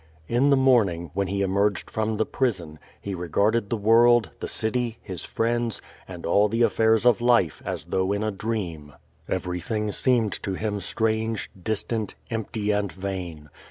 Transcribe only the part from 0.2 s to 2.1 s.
In the morning, when he emerged